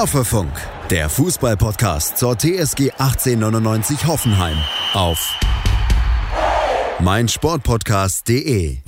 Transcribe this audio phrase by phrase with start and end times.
[0.00, 0.50] Hoffefunk,
[0.88, 4.56] der Fußballpodcast zur TSG 1899 Hoffenheim
[4.94, 5.38] auf
[7.00, 8.78] meinsportpodcast.de.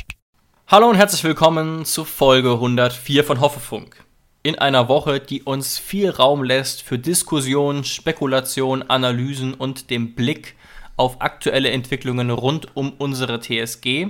[0.68, 4.03] Hallo und herzlich willkommen zu Folge 104 von Hoffefunk.
[4.43, 10.57] In einer Woche, die uns viel Raum lässt für Diskussionen, Spekulationen, Analysen und dem Blick
[10.96, 14.07] auf aktuelle Entwicklungen rund um unsere TSG.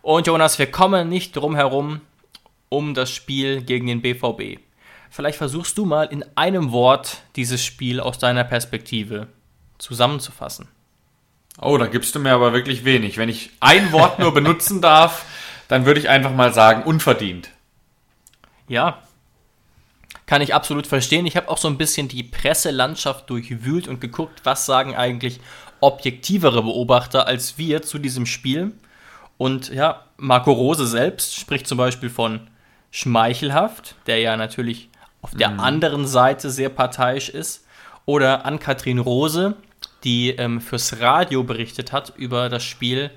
[0.00, 2.00] Und Jonas, wir kommen nicht drum herum
[2.70, 4.58] um das Spiel gegen den BVB.
[5.14, 9.26] Vielleicht versuchst du mal in einem Wort dieses Spiel aus deiner Perspektive
[9.76, 10.68] zusammenzufassen.
[11.60, 13.18] Oh, da gibst du mir aber wirklich wenig.
[13.18, 15.26] Wenn ich ein Wort nur benutzen darf,
[15.68, 17.50] dann würde ich einfach mal sagen, unverdient.
[18.68, 19.02] Ja,
[20.24, 21.26] kann ich absolut verstehen.
[21.26, 25.40] Ich habe auch so ein bisschen die Presselandschaft durchwühlt und geguckt, was sagen eigentlich
[25.80, 28.72] objektivere Beobachter als wir zu diesem Spiel.
[29.36, 32.48] Und ja, Marco Rose selbst spricht zum Beispiel von
[32.90, 34.88] schmeichelhaft, der ja natürlich
[35.22, 35.60] auf der mhm.
[35.60, 37.64] anderen Seite sehr parteiisch ist.
[38.04, 39.56] Oder Ann-Kathrin Rose,
[40.04, 43.10] die ähm, fürs Radio berichtet hat über das Spiel,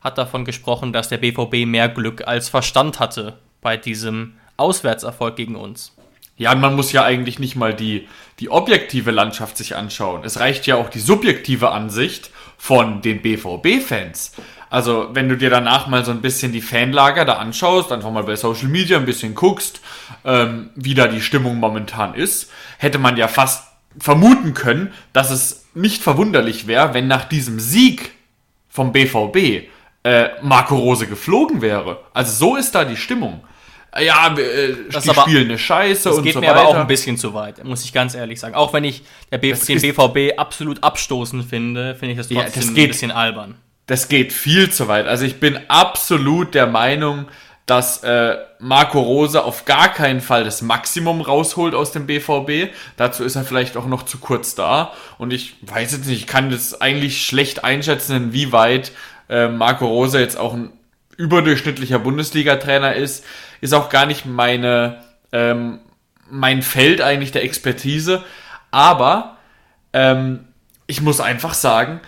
[0.00, 5.56] hat davon gesprochen, dass der BVB mehr Glück als Verstand hatte bei diesem Auswärtserfolg gegen
[5.56, 5.92] uns.
[6.36, 8.06] Ja, man muss ja eigentlich nicht mal die,
[8.38, 10.22] die objektive Landschaft sich anschauen.
[10.24, 14.32] Es reicht ja auch die subjektive Ansicht von den BVB-Fans.
[14.70, 18.24] Also, wenn du dir danach mal so ein bisschen die Fanlager da anschaust, einfach mal
[18.24, 19.80] bei Social Media ein bisschen guckst,
[20.24, 23.64] ähm, wie da die Stimmung momentan ist, hätte man ja fast
[23.98, 28.12] vermuten können, dass es nicht verwunderlich wäre, wenn nach diesem Sieg
[28.68, 29.68] vom BVB
[30.04, 32.00] äh, Marco Rose geflogen wäre.
[32.12, 33.42] Also so ist da die Stimmung.
[33.98, 36.24] Ja, äh, das die aber, spielen eine Scheiße und so weiter.
[36.24, 38.54] Das geht mir aber auch ein bisschen zu weit, muss ich ganz ehrlich sagen.
[38.54, 42.84] Auch wenn ich den BVB absolut abstoßend finde, finde ich das trotzdem ja, das geht,
[42.84, 43.54] ein bisschen albern
[43.88, 45.06] das geht viel zu weit.
[45.06, 47.26] Also ich bin absolut der Meinung,
[47.64, 52.72] dass äh, Marco Rose auf gar keinen Fall das Maximum rausholt aus dem BVB.
[52.96, 54.92] Dazu ist er vielleicht auch noch zu kurz da.
[55.16, 58.92] Und ich weiß jetzt nicht, ich kann das eigentlich schlecht einschätzen, inwieweit
[59.30, 60.72] äh, Marco Rose jetzt auch ein
[61.16, 63.24] überdurchschnittlicher Bundesliga-Trainer ist.
[63.62, 65.80] Ist auch gar nicht meine, ähm,
[66.30, 68.22] mein Feld eigentlich der Expertise.
[68.70, 69.38] Aber
[69.94, 70.44] ähm,
[70.86, 72.00] ich muss einfach sagen,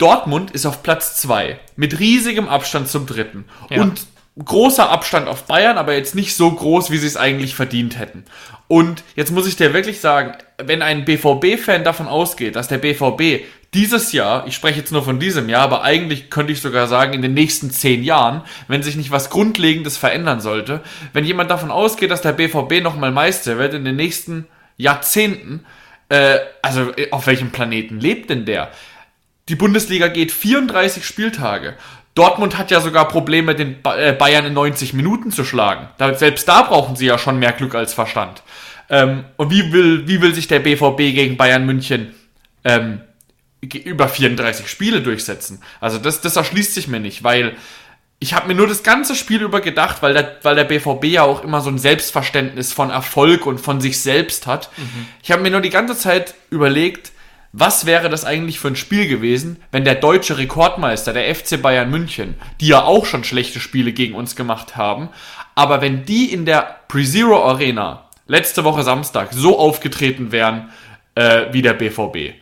[0.00, 3.44] Dortmund ist auf Platz 2 mit riesigem Abstand zum dritten.
[3.68, 3.82] Ja.
[3.82, 4.06] Und
[4.42, 8.24] großer Abstand auf Bayern, aber jetzt nicht so groß, wie sie es eigentlich verdient hätten.
[8.68, 13.44] Und jetzt muss ich dir wirklich sagen, wenn ein BVB-Fan davon ausgeht, dass der BVB
[13.74, 17.12] dieses Jahr, ich spreche jetzt nur von diesem Jahr, aber eigentlich könnte ich sogar sagen,
[17.12, 20.80] in den nächsten zehn Jahren, wenn sich nicht was Grundlegendes verändern sollte,
[21.12, 24.46] wenn jemand davon ausgeht, dass der BVB nochmal Meister wird in den nächsten
[24.76, 25.64] Jahrzehnten,
[26.08, 28.70] äh, also auf welchem Planeten lebt denn der?
[29.50, 31.74] Die Bundesliga geht 34 Spieltage.
[32.14, 35.88] Dortmund hat ja sogar Probleme, den äh, Bayern in 90 Minuten zu schlagen.
[36.14, 38.44] Selbst da brauchen sie ja schon mehr Glück als Verstand.
[38.88, 42.14] Ähm, und wie will, wie will sich der BVB gegen Bayern München
[42.62, 43.00] ähm,
[43.60, 45.60] über 34 Spiele durchsetzen?
[45.80, 47.56] Also das, das erschließt sich mir nicht, weil
[48.20, 51.24] ich habe mir nur das ganze Spiel über gedacht, weil der, weil der BVB ja
[51.24, 54.70] auch immer so ein Selbstverständnis von Erfolg und von sich selbst hat.
[54.76, 55.06] Mhm.
[55.24, 57.10] Ich habe mir nur die ganze Zeit überlegt,
[57.52, 61.90] was wäre das eigentlich für ein Spiel gewesen, wenn der deutsche Rekordmeister, der FC Bayern
[61.90, 65.08] München, die ja auch schon schlechte Spiele gegen uns gemacht haben,
[65.56, 70.70] aber wenn die in der Pre-Zero Arena letzte Woche Samstag so aufgetreten wären
[71.16, 72.34] äh, wie der BVB.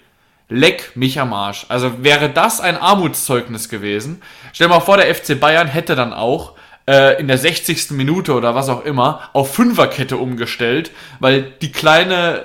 [0.51, 1.67] Leck mich am Arsch.
[1.69, 4.23] Also wäre das ein Armutszeugnis gewesen.
[4.53, 6.55] Stell mal vor, der FC Bayern hätte dann auch
[6.89, 7.93] äh, in der 60.
[7.93, 10.91] Minute oder was auch immer auf Fünferkette umgestellt,
[11.21, 12.45] weil die kleine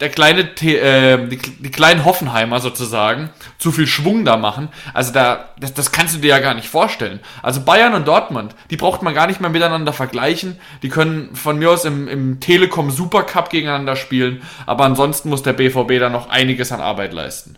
[0.00, 4.68] der kleine, äh, die, die, kleinen Hoffenheimer sozusagen zu viel Schwung da machen.
[4.92, 7.20] Also da, das, das kannst du dir ja gar nicht vorstellen.
[7.42, 10.58] Also Bayern und Dortmund, die braucht man gar nicht mehr miteinander vergleichen.
[10.82, 14.42] Die können von mir aus im, im Telekom Supercup gegeneinander spielen.
[14.66, 17.56] Aber ansonsten muss der BVB da noch einiges an Arbeit leisten.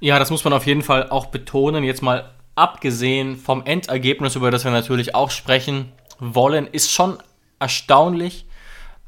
[0.00, 1.82] Ja, das muss man auf jeden Fall auch betonen.
[1.82, 7.18] Jetzt mal abgesehen vom Endergebnis, über das wir natürlich auch sprechen wollen, ist schon
[7.60, 8.46] erstaunlich,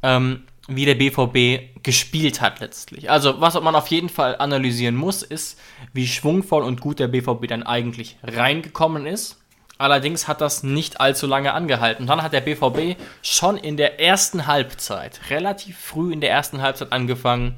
[0.03, 3.11] ähm, wie der BVB gespielt hat letztlich.
[3.11, 5.59] Also was man auf jeden Fall analysieren muss, ist,
[5.95, 9.39] wie schwungvoll und gut der BVB dann eigentlich reingekommen ist.
[9.79, 12.07] Allerdings hat das nicht allzu lange angehalten.
[12.07, 16.93] Dann hat der BVB schon in der ersten Halbzeit, relativ früh in der ersten Halbzeit
[16.93, 17.55] angefangen,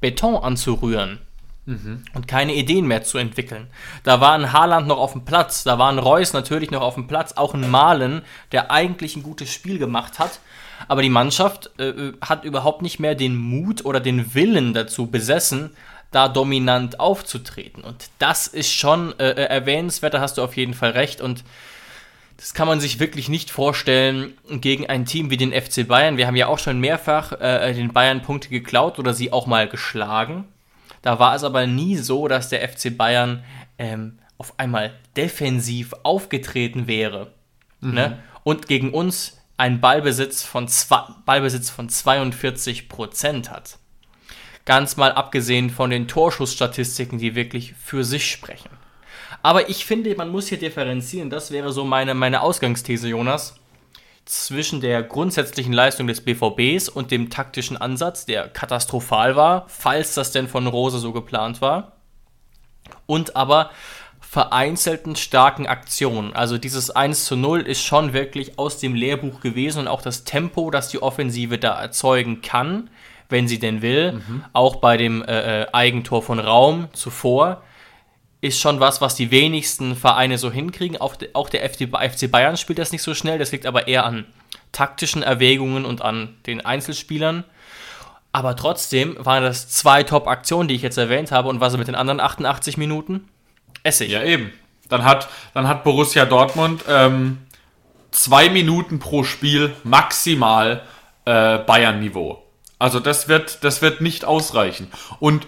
[0.00, 1.18] Beton anzurühren.
[1.64, 2.02] Mhm.
[2.14, 3.68] Und keine Ideen mehr zu entwickeln.
[4.02, 6.94] Da war ein Haaland noch auf dem Platz, da war ein Reus natürlich noch auf
[6.94, 10.40] dem Platz, auch ein Malen, der eigentlich ein gutes Spiel gemacht hat,
[10.88, 15.70] aber die Mannschaft äh, hat überhaupt nicht mehr den Mut oder den Willen dazu besessen,
[16.10, 17.82] da dominant aufzutreten.
[17.82, 21.20] Und das ist schon äh, äh, erwähnenswert, da hast du auf jeden Fall recht.
[21.20, 21.42] Und
[22.36, 26.16] das kann man sich wirklich nicht vorstellen gegen ein Team wie den FC Bayern.
[26.16, 29.68] Wir haben ja auch schon mehrfach äh, den Bayern Punkte geklaut oder sie auch mal
[29.68, 30.44] geschlagen.
[31.02, 33.44] Da war es aber nie so, dass der FC Bayern
[33.78, 37.32] ähm, auf einmal defensiv aufgetreten wäre.
[37.80, 37.94] Mhm.
[37.94, 38.18] Ne?
[38.44, 43.78] Und gegen uns einen Ballbesitz von, zwei, Ballbesitz von 42 Prozent hat.
[44.64, 48.70] Ganz mal abgesehen von den Torschussstatistiken, die wirklich für sich sprechen.
[49.42, 51.30] Aber ich finde, man muss hier differenzieren.
[51.30, 53.56] Das wäre so meine, meine Ausgangsthese, Jonas.
[54.24, 60.30] Zwischen der grundsätzlichen Leistung des BVBs und dem taktischen Ansatz, der katastrophal war, falls das
[60.32, 61.92] denn von Rose so geplant war.
[63.06, 63.70] Und aber
[64.32, 66.34] vereinzelten starken Aktionen.
[66.34, 70.24] Also dieses 1 zu 0 ist schon wirklich aus dem Lehrbuch gewesen und auch das
[70.24, 72.88] Tempo, das die Offensive da erzeugen kann,
[73.28, 74.44] wenn sie denn will, mhm.
[74.54, 77.62] auch bei dem äh, äh Eigentor von Raum zuvor,
[78.42, 81.00] ist schon was, was die wenigsten Vereine so hinkriegen.
[81.00, 84.26] Auch, auch der FC Bayern spielt das nicht so schnell, das liegt aber eher an
[84.72, 87.44] taktischen Erwägungen und an den Einzelspielern.
[88.32, 91.48] Aber trotzdem waren das zwei Top-Aktionen, die ich jetzt erwähnt habe.
[91.48, 93.28] Und was mit den anderen 88 Minuten?
[93.84, 94.10] Essig.
[94.10, 94.52] Ja, eben.
[94.88, 97.38] Dann hat, dann hat Borussia Dortmund ähm,
[98.10, 100.82] zwei Minuten pro Spiel maximal
[101.26, 102.42] äh, Bayern-Niveau.
[102.78, 104.90] Also das wird, das wird nicht ausreichen.
[105.20, 105.46] Und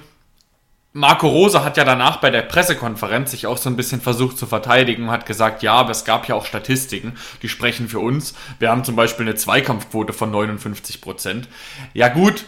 [0.97, 4.47] Marco Rose hat ja danach bei der Pressekonferenz sich auch so ein bisschen versucht zu
[4.47, 8.35] verteidigen und hat gesagt, ja, aber es gab ja auch Statistiken, die sprechen für uns.
[8.61, 11.49] Wir haben zum Beispiel eine Zweikampfquote von 59 Prozent.
[11.95, 12.45] Ja gut,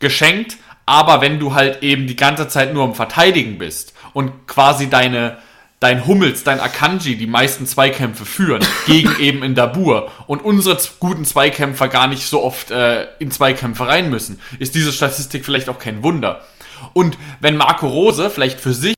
[0.00, 4.90] geschenkt, aber wenn du halt eben die ganze Zeit nur am Verteidigen bist und quasi
[4.90, 5.38] deine,
[5.78, 11.24] dein Hummels, dein Akanji die meisten Zweikämpfe führen gegen eben in Dabur und unsere guten
[11.24, 15.78] Zweikämpfer gar nicht so oft äh, in Zweikämpfe rein müssen, ist diese Statistik vielleicht auch
[15.78, 16.44] kein Wunder.
[16.92, 18.94] Und wenn Marco Rose vielleicht für sich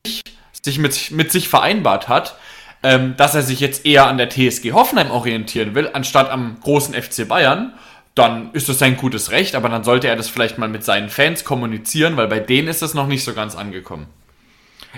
[0.63, 2.37] sich mit, mit sich vereinbart hat,
[2.83, 6.95] ähm, dass er sich jetzt eher an der TSG Hoffenheim orientieren will, anstatt am großen
[6.95, 7.73] FC Bayern,
[8.15, 11.09] dann ist das sein gutes Recht, aber dann sollte er das vielleicht mal mit seinen
[11.09, 14.07] Fans kommunizieren, weil bei denen ist das noch nicht so ganz angekommen.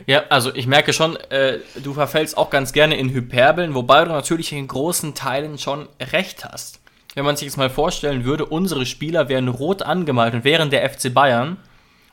[0.07, 4.11] Ja, also ich merke schon, äh, du verfällst auch ganz gerne in Hyperbeln, wobei du
[4.11, 6.81] natürlich in großen Teilen schon recht hast.
[7.15, 10.89] Wenn man sich jetzt mal vorstellen würde, unsere Spieler wären rot angemalt und wären der
[10.89, 11.59] FC Bayern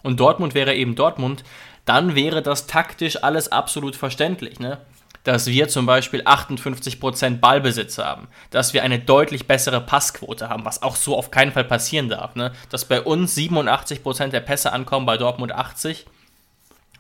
[0.04, 1.44] und Dortmund wäre eben Dortmund,
[1.86, 4.80] dann wäre das taktisch alles absolut verständlich, ne?
[5.24, 10.82] Dass wir zum Beispiel 58% Ballbesitz haben, dass wir eine deutlich bessere Passquote haben, was
[10.82, 12.54] auch so auf keinen Fall passieren darf, ne?
[12.70, 16.06] Dass bei uns 87% der Pässe ankommen, bei Dortmund 80%.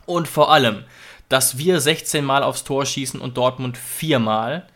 [0.06, 0.86] Und vor allem,
[1.30, 4.68] dass wir 16 Mal aufs Tor schießen und Dortmund 4 Mal.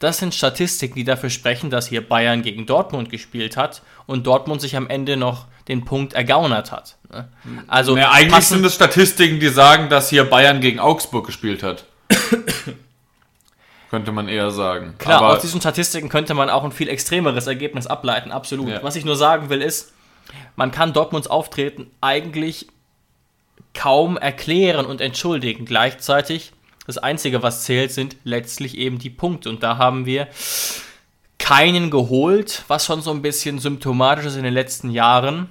[0.00, 4.60] Das sind Statistiken, die dafür sprechen, dass hier Bayern gegen Dortmund gespielt hat und Dortmund
[4.60, 6.96] sich am Ende noch den Punkt ergaunert hat.
[7.10, 7.28] Ne?
[7.66, 11.84] Also ja, eigentlich sind es Statistiken, die sagen, dass hier Bayern gegen Augsburg gespielt hat.
[13.90, 14.94] könnte man eher sagen.
[14.98, 18.68] Klar, Aber aus diesen Statistiken könnte man auch ein viel extremeres Ergebnis ableiten, absolut.
[18.68, 18.82] Ja.
[18.82, 19.92] Was ich nur sagen will ist,
[20.54, 22.68] man kann Dortmunds Auftreten eigentlich
[23.74, 25.64] kaum erklären und entschuldigen.
[25.64, 26.52] Gleichzeitig,
[26.86, 29.48] das Einzige, was zählt, sind letztlich eben die Punkte.
[29.48, 30.28] Und da haben wir
[31.38, 35.48] keinen geholt, was schon so ein bisschen symptomatisch ist in den letzten Jahren.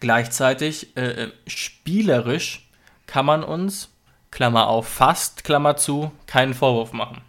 [0.00, 2.68] Gleichzeitig, äh, äh spielerisch
[3.06, 3.90] kann man uns,
[4.30, 7.22] Klammer auf, fast, Klammer zu, keinen Vorwurf machen.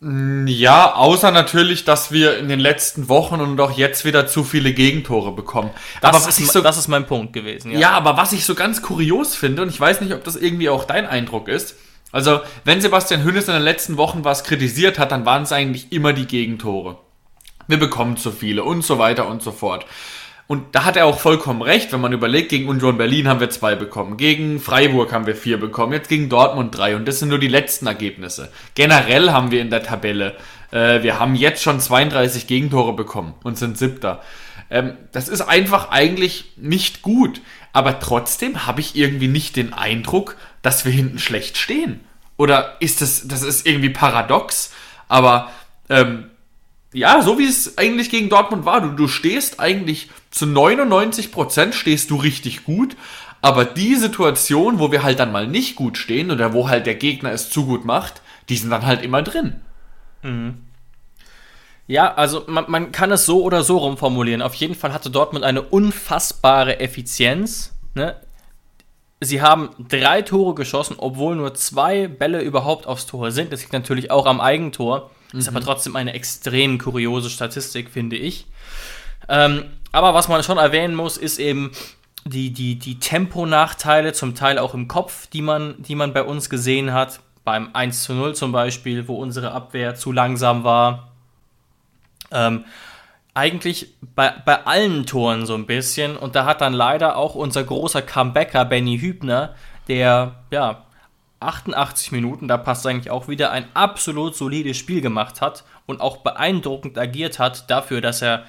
[0.00, 4.74] Ja, außer natürlich, dass wir in den letzten Wochen und auch jetzt wieder zu viele
[4.74, 5.70] Gegentore bekommen.
[6.02, 7.70] Das, aber ist, so, das ist mein Punkt gewesen.
[7.70, 7.78] Ja.
[7.78, 10.68] ja, aber was ich so ganz kurios finde, und ich weiß nicht, ob das irgendwie
[10.68, 11.76] auch dein Eindruck ist,
[12.12, 15.90] also wenn Sebastian Hünnes in den letzten Wochen was kritisiert hat, dann waren es eigentlich
[15.90, 16.98] immer die Gegentore.
[17.66, 19.86] Wir bekommen zu viele und so weiter und so fort.
[20.46, 23.48] Und da hat er auch vollkommen recht, wenn man überlegt, gegen Union Berlin haben wir
[23.48, 27.30] zwei bekommen, gegen Freiburg haben wir vier bekommen, jetzt gegen Dortmund drei und das sind
[27.30, 28.52] nur die letzten Ergebnisse.
[28.74, 30.36] Generell haben wir in der Tabelle,
[30.70, 34.20] äh, wir haben jetzt schon 32 Gegentore bekommen und sind siebter.
[34.70, 37.40] Ähm, das ist einfach eigentlich nicht gut,
[37.72, 42.00] aber trotzdem habe ich irgendwie nicht den Eindruck, dass wir hinten schlecht stehen.
[42.36, 44.72] Oder ist das, das ist irgendwie paradox,
[45.08, 45.50] aber
[45.88, 46.30] ähm,
[46.94, 48.80] ja, so wie es eigentlich gegen Dortmund war.
[48.80, 52.96] Du, du stehst eigentlich zu 99 Prozent stehst du richtig gut.
[53.42, 56.94] Aber die Situation, wo wir halt dann mal nicht gut stehen oder wo halt der
[56.94, 59.60] Gegner es zu gut macht, die sind dann halt immer drin.
[60.22, 60.62] Mhm.
[61.86, 64.40] Ja, also man, man kann es so oder so rumformulieren.
[64.40, 67.74] Auf jeden Fall hatte Dortmund eine unfassbare Effizienz.
[67.94, 68.16] Ne?
[69.20, 73.52] Sie haben drei Tore geschossen, obwohl nur zwei Bälle überhaupt aufs Tor sind.
[73.52, 75.10] Das liegt natürlich auch am Eigentor.
[75.32, 75.38] Mhm.
[75.38, 75.64] Ist aber mhm.
[75.64, 78.46] trotzdem eine extrem kuriose Statistik, finde ich.
[79.28, 81.70] Ähm, aber was man schon erwähnen muss, ist eben
[82.24, 86.50] die, die, die Temponachteile, zum Teil auch im Kopf, die man, die man bei uns
[86.50, 87.20] gesehen hat.
[87.44, 91.12] beim 1 zu 0 zum Beispiel, wo unsere Abwehr zu langsam war.
[92.30, 92.64] Ähm,
[93.34, 96.16] eigentlich bei, bei allen Toren so ein bisschen.
[96.16, 99.54] Und da hat dann leider auch unser großer Comebacker Benny Hübner,
[99.88, 100.83] der ja
[101.44, 106.18] 88 Minuten, da passt eigentlich auch wieder, ein absolut solides Spiel gemacht hat und auch
[106.18, 108.44] beeindruckend agiert hat dafür, dass er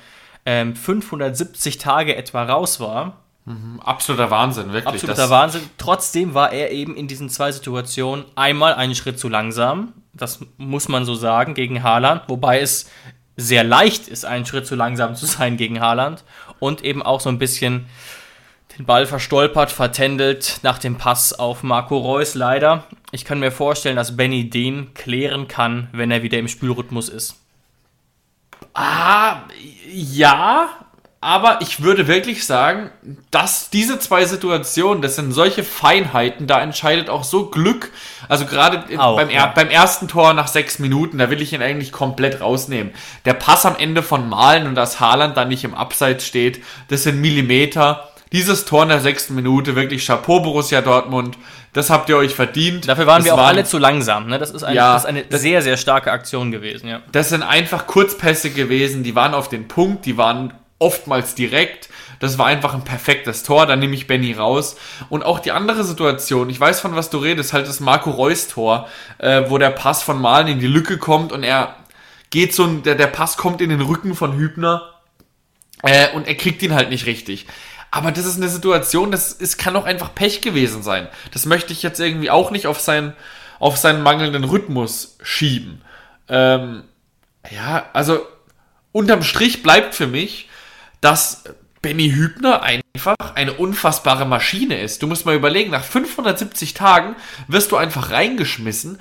[0.45, 3.17] ähm, 570 Tage etwa raus war.
[3.45, 4.87] Mhm, absoluter Wahnsinn, wirklich.
[4.87, 5.61] Absoluter das Wahnsinn.
[5.77, 10.87] Trotzdem war er eben in diesen zwei Situationen einmal einen Schritt zu langsam, das muss
[10.87, 12.89] man so sagen, gegen Haaland, wobei es
[13.37, 16.23] sehr leicht ist, einen Schritt zu langsam zu sein gegen Haaland
[16.59, 17.85] und eben auch so ein bisschen
[18.77, 22.83] den Ball verstolpert, vertändelt nach dem Pass auf Marco Reus leider.
[23.11, 27.41] Ich kann mir vorstellen, dass Benny den klären kann, wenn er wieder im Spielrhythmus ist.
[28.73, 29.43] Ah,
[29.89, 30.69] ja,
[31.25, 32.91] aber ich würde wirklich sagen,
[33.31, 37.91] dass diese zwei Situationen, das sind solche Feinheiten, da entscheidet auch so Glück.
[38.29, 39.47] Also gerade beim, ja.
[39.47, 42.93] beim ersten Tor nach sechs Minuten, da will ich ihn eigentlich komplett rausnehmen.
[43.25, 47.01] Der Pass am Ende von Malen und dass Haaland da nicht im Abseits steht, das
[47.01, 48.07] sind Millimeter.
[48.35, 51.37] Dieses Tor in der sechsten Minute, wirklich Chapeau Borussia Dortmund,
[51.71, 52.85] das habt ihr euch verdient.
[52.85, 54.27] Dafür waren das wir auch waren, alle zu langsam.
[54.27, 54.37] Ne?
[54.37, 56.89] Das ist eine, ja, das ist eine das, sehr, sehr starke Aktion gewesen.
[56.89, 57.01] Ja.
[57.13, 61.87] Das sind einfach Kurzpässe gewesen, die waren auf den Punkt, die waren oftmals direkt.
[62.19, 64.75] Das war einfach ein perfektes Tor, da nehme ich Benny raus.
[65.07, 68.49] Und auch die andere Situation, ich weiß von was du redest, halt das Marco Reus
[68.49, 68.89] Tor,
[69.19, 71.77] äh, wo der Pass von Malen in die Lücke kommt und er
[72.31, 74.91] geht so, der, der Pass kommt in den Rücken von Hübner
[75.83, 77.45] äh, und er kriegt ihn halt nicht richtig.
[77.95, 81.07] Aber das ist eine Situation, das ist, kann auch einfach Pech gewesen sein.
[81.31, 83.13] Das möchte ich jetzt irgendwie auch nicht auf, sein,
[83.57, 85.81] auf seinen mangelnden Rhythmus schieben.
[86.27, 86.83] Ähm,
[87.49, 88.19] ja, also
[88.91, 90.49] unterm Strich bleibt für mich,
[90.99, 91.45] dass
[91.81, 95.01] Benny Hübner einfach eine unfassbare Maschine ist.
[95.01, 97.15] Du musst mal überlegen, nach 570 Tagen
[97.47, 98.99] wirst du einfach reingeschmissen.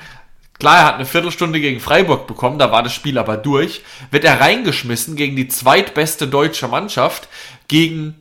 [0.60, 3.82] Klar, er hat eine Viertelstunde gegen Freiburg bekommen, da war das Spiel aber durch.
[4.12, 7.26] Wird er reingeschmissen gegen die zweitbeste deutsche Mannschaft,
[7.66, 8.14] gegen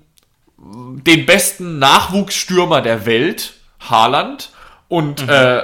[0.63, 4.51] den besten Nachwuchsstürmer der Welt, Haaland,
[4.87, 5.29] und, mhm.
[5.29, 5.61] äh,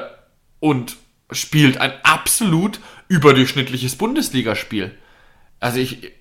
[0.60, 0.98] und
[1.32, 4.96] spielt ein absolut überdurchschnittliches Bundesligaspiel.
[5.60, 6.12] Also ich,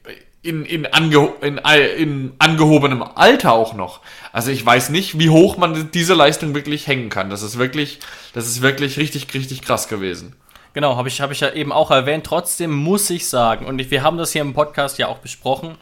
[0.43, 4.01] in, in, ange, in, in angehobenem Alter auch noch.
[4.33, 7.31] Also ich weiß nicht, wie hoch man diese Leistung wirklich hängen kann.
[7.31, 7.99] Das ist wirklich,
[8.35, 10.37] das ist wirklich richtig, richtig krass gewesen.
[10.75, 12.25] Genau, habe ich, hab ich ja eben auch erwähnt.
[12.25, 15.77] Trotzdem muss ich sagen, und wir haben das hier im Podcast ja auch besprochen,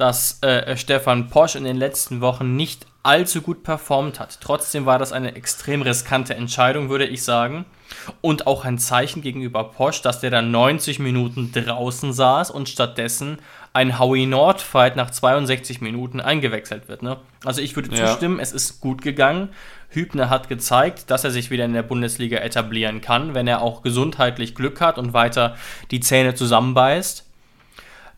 [0.00, 4.38] dass äh, Stefan Posch in den letzten Wochen nicht allzu gut performt hat.
[4.40, 7.66] Trotzdem war das eine extrem riskante Entscheidung, würde ich sagen.
[8.20, 13.38] Und auch ein Zeichen gegenüber Posch, dass der dann 90 Minuten draußen saß und stattdessen
[13.72, 17.02] ein Howie Nord-Fight nach 62 Minuten eingewechselt wird.
[17.02, 17.18] Ne?
[17.44, 18.42] Also ich würde zustimmen, ja.
[18.42, 19.50] es ist gut gegangen.
[19.90, 23.82] Hübner hat gezeigt, dass er sich wieder in der Bundesliga etablieren kann, wenn er auch
[23.82, 25.56] gesundheitlich Glück hat und weiter
[25.90, 27.26] die Zähne zusammenbeißt.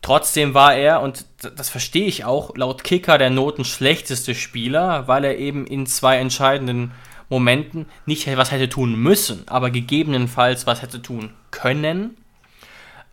[0.02, 1.24] Trotzdem war er, und
[1.56, 6.18] das verstehe ich auch, laut Kicker der Noten schlechteste Spieler, weil er eben in zwei
[6.18, 6.90] entscheidenden
[7.28, 12.16] Momenten nicht was hätte tun müssen, aber gegebenenfalls was hätte tun können.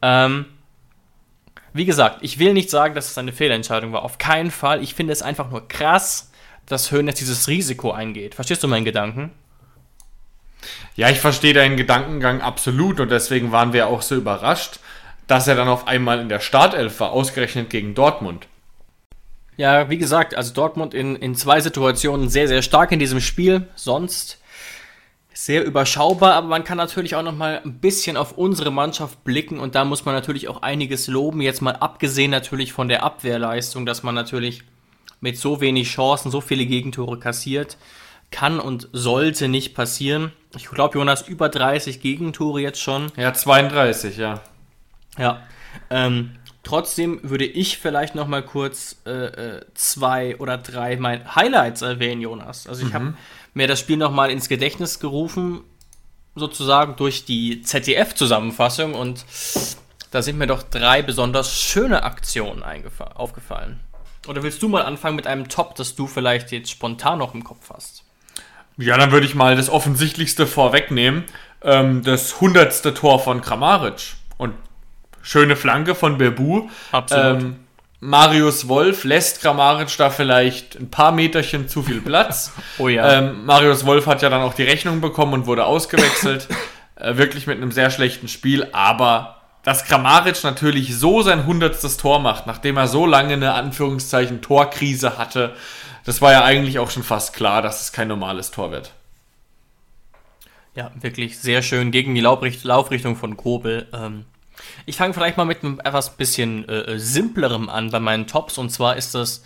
[0.02, 0.46] Ähm,
[1.74, 4.02] wie gesagt, ich will nicht sagen, dass es eine Fehlentscheidung war.
[4.02, 4.82] Auf keinen Fall.
[4.82, 6.32] Ich finde es einfach nur krass,
[6.66, 8.34] dass Höhn jetzt dieses Risiko eingeht.
[8.34, 9.32] Verstehst du meinen Gedanken?
[10.96, 14.80] Ja, ich verstehe deinen Gedankengang absolut und deswegen waren wir auch so überrascht
[15.30, 18.48] dass er dann auf einmal in der Startelf war, ausgerechnet gegen Dortmund.
[19.58, 23.68] Ja, wie gesagt, also Dortmund in, in zwei Situationen sehr, sehr stark in diesem Spiel.
[23.76, 24.40] Sonst
[25.32, 29.60] sehr überschaubar, aber man kann natürlich auch noch mal ein bisschen auf unsere Mannschaft blicken
[29.60, 31.42] und da muss man natürlich auch einiges loben.
[31.42, 34.64] Jetzt mal abgesehen natürlich von der Abwehrleistung, dass man natürlich
[35.22, 37.78] mit so wenig Chancen so viele Gegentore kassiert,
[38.32, 40.32] kann und sollte nicht passieren.
[40.58, 43.12] Ich glaube, Jonas, über 30 Gegentore jetzt schon.
[43.16, 44.42] Ja, 32, ja.
[45.20, 45.44] Ja.
[45.90, 46.32] Ähm,
[46.64, 52.22] trotzdem würde ich vielleicht noch mal kurz äh, äh zwei oder drei mein Highlights erwähnen,
[52.22, 52.68] Jonas.
[52.68, 52.94] Also ich mhm.
[52.94, 53.14] habe
[53.54, 55.62] mir das Spiel noch mal ins Gedächtnis gerufen,
[56.36, 59.26] sozusagen durch die ZDF-Zusammenfassung und
[60.12, 62.64] da sind mir doch drei besonders schöne Aktionen
[63.16, 63.80] aufgefallen.
[64.28, 67.44] Oder willst du mal anfangen mit einem Top, das du vielleicht jetzt spontan noch im
[67.44, 68.04] Kopf hast?
[68.78, 71.26] Ja, dann würde ich mal das Offensichtlichste vorwegnehmen.
[71.62, 74.16] Ähm, das hundertste Tor von Kramaric.
[74.38, 74.54] Und
[75.22, 76.70] Schöne Flanke von Bebu.
[76.92, 77.42] Absolut.
[77.42, 77.56] Ähm,
[78.02, 82.54] Marius Wolf lässt Grammaric da vielleicht ein paar Meterchen zu viel Platz.
[82.78, 83.20] oh ja.
[83.20, 86.48] Ähm, Marius Wolf hat ja dann auch die Rechnung bekommen und wurde ausgewechselt.
[86.96, 92.20] äh, wirklich mit einem sehr schlechten Spiel, aber dass Grammaric natürlich so sein hundertstes Tor
[92.20, 95.54] macht, nachdem er so lange eine Anführungszeichen Torkrise hatte,
[96.06, 98.94] das war ja eigentlich auch schon fast klar, dass es kein normales Tor wird.
[100.76, 103.88] Ja, wirklich sehr schön gegen die Laufricht Laufrichtung von Kobel.
[103.94, 104.26] Ähm,
[104.90, 108.58] ich fange vielleicht mal mit einem etwas bisschen äh, simplerem an bei meinen Tops.
[108.58, 109.44] Und zwar ist das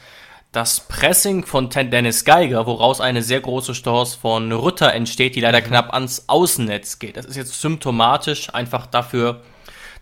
[0.53, 5.59] das Pressing von Dennis Geiger, woraus eine sehr große Chance von Rutter entsteht, die leider
[5.62, 5.65] mhm.
[5.65, 7.17] knapp ans Außennetz geht.
[7.17, 9.41] Das ist jetzt symptomatisch einfach dafür,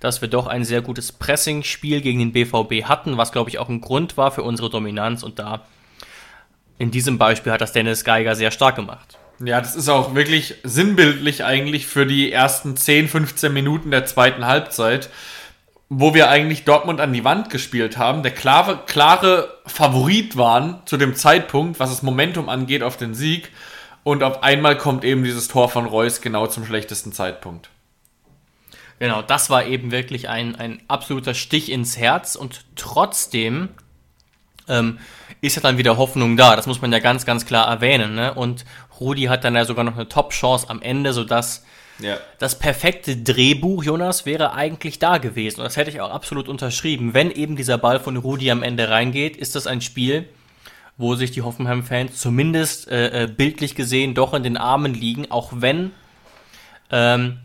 [0.02, 3.70] dass wir doch ein sehr gutes Pressing-Spiel gegen den BVB hatten, was glaube ich auch
[3.70, 5.24] ein Grund war für unsere Dominanz.
[5.24, 5.62] Und da
[6.78, 9.18] in diesem Beispiel hat das Dennis Geiger sehr stark gemacht.
[9.44, 14.46] Ja, das ist auch wirklich sinnbildlich eigentlich für die ersten 10, 15 Minuten der zweiten
[14.46, 15.10] Halbzeit,
[15.90, 20.98] wo wir eigentlich Dortmund an die Wand gespielt haben, der klare, klare Favorit waren zu
[20.98, 23.52] dem Zeitpunkt, was das Momentum angeht auf den Sieg.
[24.04, 27.70] Und auf einmal kommt eben dieses Tor von Reus genau zum schlechtesten Zeitpunkt.
[29.00, 33.70] Genau, das war eben wirklich ein, ein absoluter Stich ins Herz und trotzdem
[34.68, 35.00] ähm,
[35.42, 36.56] ist ja dann wieder Hoffnung da.
[36.56, 38.16] Das muss man ja ganz, ganz klar erwähnen.
[38.16, 38.34] Ne?
[38.34, 38.64] Und
[39.02, 41.66] Rudi hat dann ja sogar noch eine Top-Chance am Ende, sodass
[42.00, 42.18] ja.
[42.40, 45.60] das perfekte Drehbuch, Jonas, wäre eigentlich da gewesen.
[45.60, 47.14] Und das hätte ich auch absolut unterschrieben.
[47.14, 50.30] Wenn eben dieser Ball von Rudi am Ende reingeht, ist das ein Spiel,
[50.98, 55.52] wo sich die Hoffenheim-Fans zumindest äh, äh, bildlich gesehen doch in den Armen liegen, auch
[55.56, 55.92] wenn
[56.92, 57.40] ähm,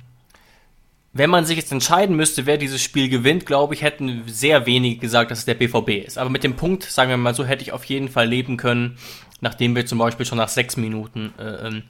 [1.19, 4.99] wenn man sich jetzt entscheiden müsste, wer dieses Spiel gewinnt, glaube ich, hätten sehr wenige
[4.99, 6.19] gesagt, dass es der BVB ist.
[6.19, 8.99] Aber mit dem Punkt, sagen wir mal so, hätte ich auf jeden Fall leben können,
[9.41, 11.83] nachdem wir zum Beispiel schon nach sechs Minuten äh, ähm,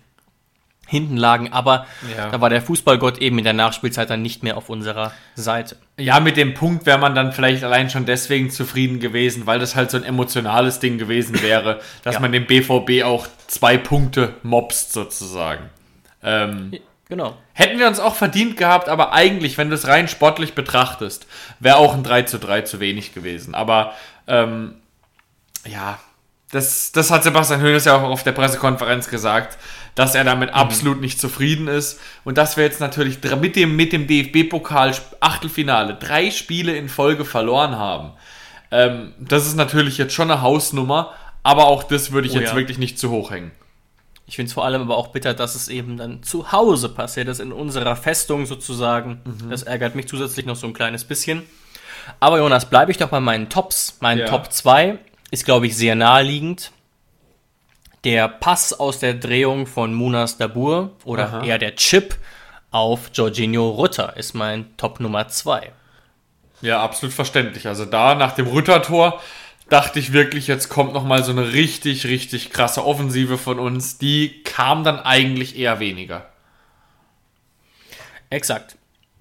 [0.87, 1.53] hinten lagen.
[1.53, 1.87] Aber
[2.17, 2.31] ja.
[2.31, 5.77] da war der Fußballgott eben in der Nachspielzeit dann nicht mehr auf unserer Seite.
[5.99, 9.75] Ja, mit dem Punkt wäre man dann vielleicht allein schon deswegen zufrieden gewesen, weil das
[9.75, 12.21] halt so ein emotionales Ding gewesen wäre, dass ja.
[12.21, 15.71] man dem BVB auch zwei Punkte mobst sozusagen.
[16.23, 16.73] Ähm,
[17.09, 17.37] genau.
[17.53, 21.27] Hätten wir uns auch verdient gehabt, aber eigentlich, wenn du es rein sportlich betrachtest,
[21.59, 23.55] wäre auch ein 3 zu 3 zu wenig gewesen.
[23.55, 23.95] Aber
[24.29, 24.75] ähm,
[25.67, 25.99] ja,
[26.51, 29.59] das, das hat Sebastian Höhnes ja auch auf der Pressekonferenz gesagt,
[29.95, 30.57] dass er damit mhm.
[30.57, 35.95] absolut nicht zufrieden ist und dass wir jetzt natürlich mit dem, mit dem DFB-Pokal Achtelfinale
[35.95, 38.13] drei Spiele in Folge verloren haben.
[38.71, 42.51] Ähm, das ist natürlich jetzt schon eine Hausnummer, aber auch das würde ich oh, jetzt
[42.51, 42.57] ja.
[42.57, 43.51] wirklich nicht zu hoch hängen.
[44.29, 47.29] Ich finde es vor allem aber auch bitter, dass es eben dann zu Hause passiert
[47.29, 49.21] ist, in unserer Festung sozusagen.
[49.25, 49.51] Mhm.
[49.51, 51.45] Das ärgert mich zusätzlich noch so ein kleines bisschen.
[52.19, 53.99] Aber Jonas, bleibe ich doch bei meinen Tops.
[54.01, 54.27] Mein ja.
[54.27, 54.99] Top 2
[55.31, 56.73] ist, glaube ich, sehr naheliegend.
[58.05, 61.45] Der Pass aus der Drehung von Munas Dabur oder Aha.
[61.45, 62.17] eher der Chip
[62.71, 65.73] auf Jorginho Rutter ist mein Top Nummer 2.
[66.61, 67.67] Ja, absolut verständlich.
[67.67, 69.21] Also da nach dem Rutter-Tor
[69.69, 73.99] dachte ich wirklich, jetzt kommt nochmal so eine richtig, richtig krasse Offensive von uns.
[73.99, 76.29] Die kam dann eigentlich eher weniger.
[78.31, 78.77] Exakt.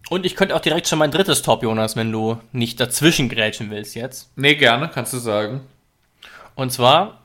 [0.10, 3.72] Und ich könnte auch direkt schon mein drittes Top, Jonas, wenn du nicht dazwischen grätschen
[3.72, 4.32] willst jetzt.
[4.36, 5.62] Nee, gerne, kannst du sagen.
[6.56, 7.22] Und zwar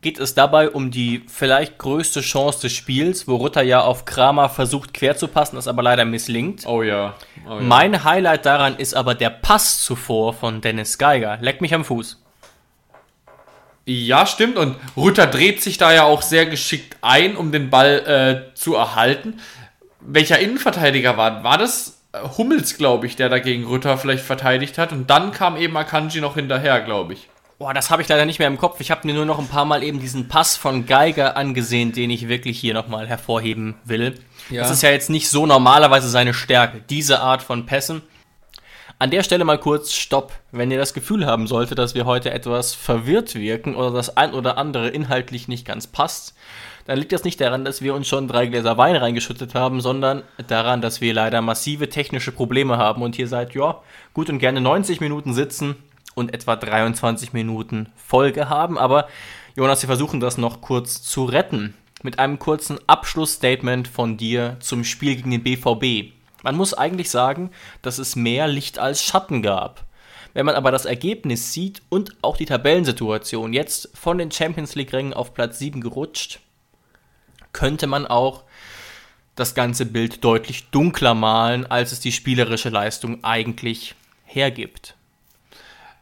[0.00, 4.48] geht es dabei um die vielleicht größte Chance des Spiels, wo Rutter ja auf Kramer
[4.48, 6.66] versucht quer zu passen, das aber leider misslingt.
[6.66, 7.14] Oh ja.
[7.46, 7.60] Oh ja.
[7.60, 11.38] Mein Highlight daran ist aber der Pass zuvor von Dennis Geiger.
[11.40, 12.22] Leck mich am Fuß.
[13.86, 14.56] Ja, stimmt.
[14.58, 18.74] Und Rutter dreht sich da ja auch sehr geschickt ein, um den Ball äh, zu
[18.74, 19.40] erhalten.
[20.00, 21.42] Welcher Innenverteidiger war?
[21.42, 24.92] War das äh, Hummels, glaube ich, der dagegen Rutter vielleicht verteidigt hat?
[24.92, 27.28] Und dann kam eben Akanji noch hinterher, glaube ich.
[27.58, 28.78] Boah, das habe ich leider nicht mehr im Kopf.
[28.78, 32.08] Ich habe mir nur noch ein paar Mal eben diesen Pass von Geiger angesehen, den
[32.08, 34.14] ich wirklich hier nochmal hervorheben will.
[34.48, 34.62] Ja.
[34.62, 38.02] Das ist ja jetzt nicht so normalerweise seine Stärke, diese Art von Pässen.
[39.00, 40.32] An der Stelle mal kurz Stopp.
[40.52, 44.34] Wenn ihr das Gefühl haben solltet, dass wir heute etwas verwirrt wirken oder das ein
[44.34, 46.36] oder andere inhaltlich nicht ganz passt,
[46.86, 50.22] dann liegt das nicht daran, dass wir uns schon drei Gläser Wein reingeschüttet haben, sondern
[50.46, 53.82] daran, dass wir leider massive technische Probleme haben und hier seit, ja,
[54.14, 55.74] gut und gerne 90 Minuten sitzen
[56.18, 58.76] und etwa 23 Minuten Folge haben.
[58.76, 59.08] Aber
[59.56, 61.74] Jonas, wir versuchen das noch kurz zu retten.
[62.02, 66.12] Mit einem kurzen Abschlussstatement von dir zum Spiel gegen den BVB.
[66.42, 67.50] Man muss eigentlich sagen,
[67.82, 69.84] dass es mehr Licht als Schatten gab.
[70.34, 75.14] Wenn man aber das Ergebnis sieht und auch die Tabellensituation, jetzt von den Champions League-Rängen
[75.14, 76.40] auf Platz 7 gerutscht,
[77.52, 78.44] könnte man auch
[79.34, 84.97] das ganze Bild deutlich dunkler malen, als es die spielerische Leistung eigentlich hergibt.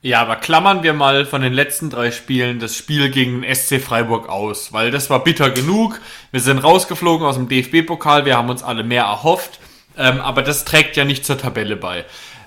[0.07, 4.29] Ja, aber klammern wir mal von den letzten drei Spielen das Spiel gegen SC Freiburg
[4.29, 6.01] aus, weil das war bitter genug.
[6.31, 9.59] Wir sind rausgeflogen aus dem DFB-Pokal, wir haben uns alle mehr erhofft,
[9.99, 12.05] ähm, aber das trägt ja nicht zur Tabelle bei.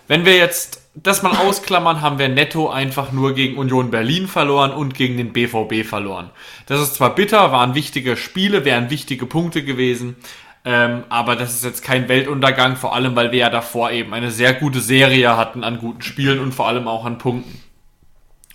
[0.08, 4.72] Wenn wir jetzt das mal ausklammern, haben wir netto einfach nur gegen Union Berlin verloren
[4.72, 6.30] und gegen den BVB verloren.
[6.66, 10.16] Das ist zwar bitter, waren wichtige Spiele, wären wichtige Punkte gewesen,
[10.72, 14.30] ähm, aber das ist jetzt kein Weltuntergang, vor allem weil wir ja davor eben eine
[14.30, 17.60] sehr gute Serie hatten an guten Spielen und vor allem auch an Punkten.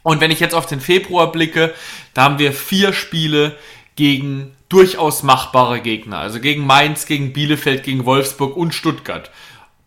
[0.05, 1.75] Und wenn ich jetzt auf den Februar blicke,
[2.13, 3.57] da haben wir vier Spiele
[3.97, 6.19] gegen durchaus machbare Gegner.
[6.19, 9.33] Also gegen Mainz, gegen Bielefeld, gegen Wolfsburg und Stuttgart.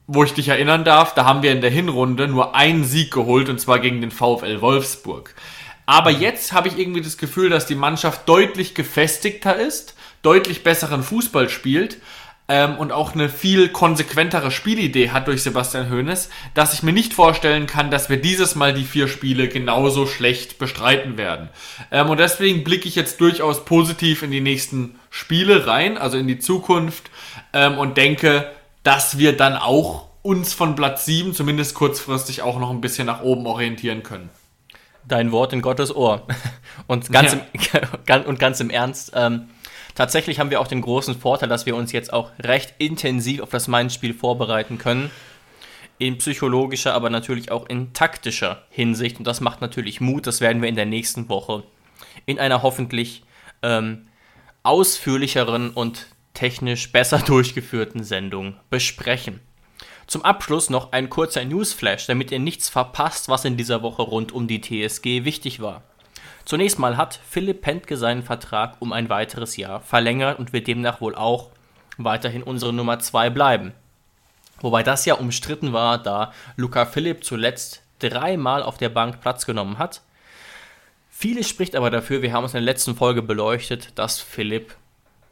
[0.06, 3.48] Wo ich dich erinnern darf, da haben wir in der Hinrunde nur einen Sieg geholt
[3.48, 5.34] und zwar gegen den VfL Wolfsburg.
[5.88, 11.02] Aber jetzt habe ich irgendwie das Gefühl, dass die Mannschaft deutlich gefestigter ist, deutlich besseren
[11.02, 11.98] Fußball spielt
[12.50, 17.14] ähm, und auch eine viel konsequentere Spielidee hat durch Sebastian Hoeneß, dass ich mir nicht
[17.14, 21.48] vorstellen kann, dass wir dieses Mal die vier Spiele genauso schlecht bestreiten werden.
[21.90, 26.28] Ähm, und deswegen blicke ich jetzt durchaus positiv in die nächsten Spiele rein, also in
[26.28, 27.10] die Zukunft
[27.54, 28.52] ähm, und denke,
[28.84, 33.22] dass wir dann auch uns von Platz 7 zumindest kurzfristig auch noch ein bisschen nach
[33.22, 34.30] oben orientieren können.
[35.08, 36.28] Dein Wort in Gottes Ohr.
[36.88, 37.80] Und ganz, ja.
[38.16, 39.50] im, und ganz im Ernst, ähm,
[39.98, 43.50] Tatsächlich haben wir auch den großen Vorteil, dass wir uns jetzt auch recht intensiv auf
[43.50, 45.10] das Mainz-Spiel vorbereiten können.
[45.98, 49.18] In psychologischer, aber natürlich auch in taktischer Hinsicht.
[49.18, 50.28] Und das macht natürlich Mut.
[50.28, 51.64] Das werden wir in der nächsten Woche
[52.28, 53.24] in einer hoffentlich
[53.64, 54.08] ähm,
[54.62, 59.40] ausführlicheren und technisch besser durchgeführten Sendung besprechen.
[60.08, 64.32] Zum Abschluss noch ein kurzer Newsflash, damit ihr nichts verpasst, was in dieser Woche rund
[64.32, 65.84] um die TSG wichtig war.
[66.46, 71.02] Zunächst mal hat Philipp Pentke seinen Vertrag um ein weiteres Jahr verlängert und wird demnach
[71.02, 71.50] wohl auch
[71.98, 73.74] weiterhin unsere Nummer 2 bleiben.
[74.62, 79.78] Wobei das ja umstritten war, da Luca Philipp zuletzt dreimal auf der Bank Platz genommen
[79.78, 80.02] hat.
[81.10, 84.74] Vieles spricht aber dafür, wir haben es in der letzten Folge beleuchtet, dass Philipp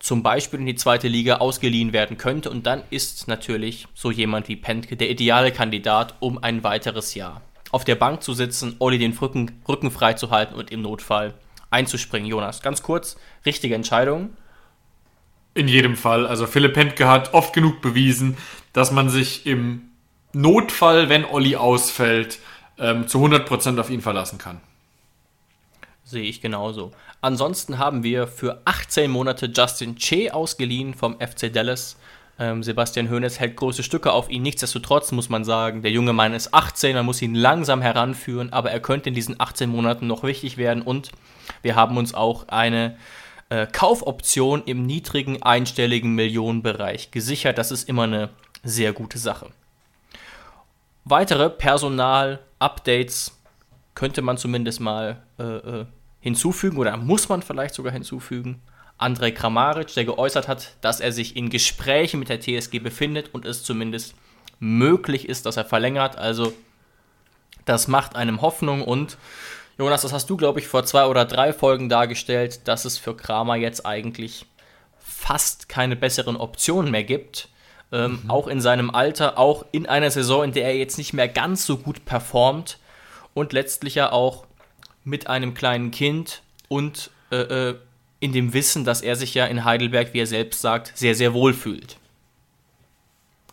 [0.06, 4.48] zum Beispiel in die zweite Liga ausgeliehen werden könnte und dann ist natürlich so jemand
[4.48, 7.42] wie Pentke der ideale Kandidat um ein weiteres Jahr
[7.72, 11.34] auf der Bank zu sitzen, Olli den Rücken, Rücken frei zu halten und im Notfall
[11.72, 12.30] einzuspringen.
[12.30, 14.30] Jonas, ganz kurz, richtige Entscheidung.
[15.56, 16.28] In jedem Fall.
[16.28, 18.38] Also Philipp Pentke hat oft genug bewiesen,
[18.74, 19.90] dass man sich im
[20.34, 22.38] Notfall, wenn Olli ausfällt,
[22.78, 24.62] ähm, zu 100% auf ihn verlassen kann.
[26.08, 26.92] Sehe ich genauso.
[27.22, 31.98] Ansonsten haben wir für 18 Monate Justin Che ausgeliehen vom FC Dallas.
[32.38, 34.44] Ähm, Sebastian Hoeneß hält große Stücke auf ihn.
[34.44, 38.70] Nichtsdestotrotz muss man sagen, der junge Mann ist 18, man muss ihn langsam heranführen, aber
[38.70, 41.12] er könnte in diesen 18 Monaten noch wichtig werden und
[41.64, 42.98] wir haben uns auch eine
[43.50, 47.58] äh, Kaufoption im niedrigen einstelligen Millionenbereich gesichert.
[47.58, 48.30] Das ist immer eine
[48.64, 49.50] sehr gute Sache.
[51.04, 53.36] Weitere Personal-Updates
[53.96, 55.86] könnte man zumindest mal äh, äh,
[56.20, 58.62] hinzufügen oder muss man vielleicht sogar hinzufügen.
[58.98, 63.46] Andrej Kramaric, der geäußert hat, dass er sich in Gesprächen mit der TSG befindet und
[63.46, 64.16] es zumindest
[64.60, 66.18] möglich ist, dass er verlängert.
[66.18, 66.54] Also
[67.66, 69.18] das macht einem Hoffnung und
[69.78, 73.16] Jonas, das hast du, glaube ich, vor zwei oder drei Folgen dargestellt, dass es für
[73.16, 74.46] Kramer jetzt eigentlich
[74.98, 77.50] fast keine besseren Optionen mehr gibt.
[77.92, 78.32] Ähm, mhm.
[78.32, 81.66] Auch in seinem Alter, auch in einer Saison, in der er jetzt nicht mehr ganz
[81.66, 82.78] so gut performt
[83.36, 84.48] und letztlich ja auch
[85.04, 87.76] mit einem kleinen Kind und äh, äh
[88.22, 91.34] in dem Wissen, dass er sich ja in Heidelberg, wie er selbst sagt, sehr, sehr
[91.34, 91.98] wohl fühlt.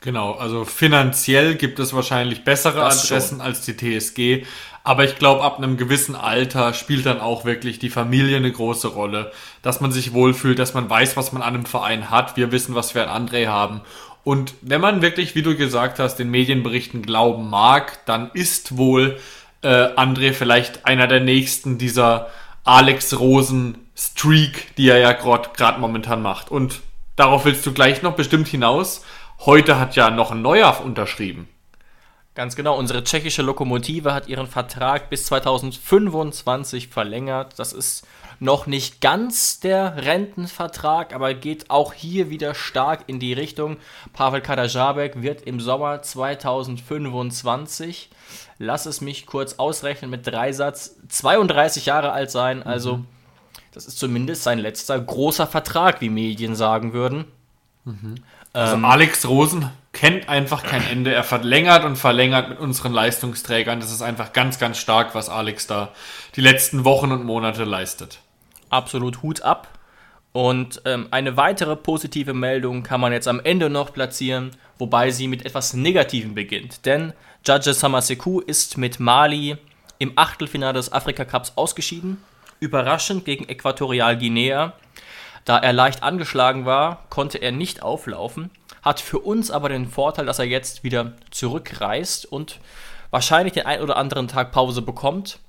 [0.00, 3.46] Genau, also finanziell gibt es wahrscheinlich bessere das Adressen schon.
[3.46, 4.46] als die TSG,
[4.84, 8.88] aber ich glaube, ab einem gewissen Alter spielt dann auch wirklich die Familie eine große
[8.88, 9.30] Rolle,
[9.62, 12.36] dass man sich wohlfühlt, dass man weiß, was man an einem Verein hat.
[12.36, 13.82] Wir wissen, was wir an André haben.
[14.24, 19.18] Und wenn man wirklich, wie du gesagt hast, den Medienberichten glauben mag, dann ist wohl
[19.62, 22.28] äh, André vielleicht einer der nächsten dieser
[22.64, 26.50] Alex Rosen Streak, die er ja gerade momentan macht.
[26.50, 26.80] Und
[27.16, 29.04] darauf willst du gleich noch bestimmt hinaus.
[29.40, 31.48] Heute hat ja noch ein neuer unterschrieben.
[32.34, 37.58] Ganz genau, unsere tschechische Lokomotive hat ihren Vertrag bis 2025 verlängert.
[37.58, 38.06] Das ist
[38.40, 43.76] noch nicht ganz der Rentenvertrag, aber geht auch hier wieder stark in die Richtung.
[44.14, 48.08] Pavel Kadajabek wird im Sommer 2025,
[48.62, 52.62] lass es mich kurz ausrechnen mit Dreisatz, 32 Jahre alt sein.
[52.62, 53.06] Also mhm.
[53.72, 57.24] Das ist zumindest sein letzter großer Vertrag, wie Medien sagen würden.
[57.84, 58.16] Mhm.
[58.52, 61.12] Also ähm, Alex Rosen kennt einfach kein Ende.
[61.12, 63.80] Er verlängert und verlängert mit unseren Leistungsträgern.
[63.80, 65.88] Das ist einfach ganz, ganz stark, was Alex da
[66.36, 68.20] die letzten Wochen und Monate leistet.
[68.68, 69.68] Absolut Hut ab.
[70.32, 75.28] Und ähm, eine weitere positive Meldung kann man jetzt am Ende noch platzieren, wobei sie
[75.28, 76.86] mit etwas Negativem beginnt.
[76.86, 77.12] Denn
[77.44, 79.56] Judge Samaseku ist mit Mali
[79.98, 82.22] im Achtelfinale des Afrika Cups ausgeschieden
[82.60, 84.74] überraschend gegen Äquatorialguinea.
[85.44, 88.50] Da er leicht angeschlagen war, konnte er nicht auflaufen,
[88.82, 92.60] hat für uns aber den Vorteil, dass er jetzt wieder zurückreist und
[93.10, 95.40] wahrscheinlich den ein oder anderen Tag Pause bekommt.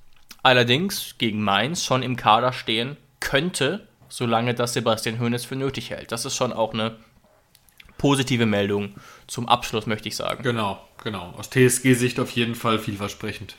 [0.41, 6.11] Allerdings gegen Mainz schon im Kader stehen könnte, solange das Sebastian Hoeneß für nötig hält.
[6.11, 6.95] Das ist schon auch eine
[8.03, 8.95] positive Meldung
[9.27, 10.43] zum Abschluss, möchte ich sagen.
[10.43, 11.33] Genau, genau.
[11.37, 13.55] Aus TSG-Sicht auf jeden Fall vielversprechend.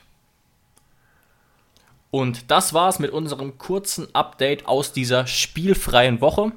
[2.10, 6.52] Und das war's mit unserem kurzen Update aus dieser spielfreien Woche.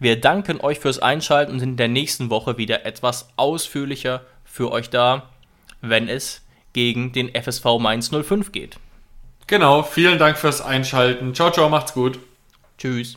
[0.00, 4.72] Wir danken euch fürs Einschalten und sind in der nächsten Woche wieder etwas ausführlicher für
[4.72, 5.28] euch da,
[5.80, 8.80] wenn es gegen den FSV Mainz 05 geht.
[9.46, 11.36] Genau, vielen Dank fürs Einschalten.
[11.36, 12.18] Ciao, ciao, macht's gut.
[12.78, 13.16] Tschüss.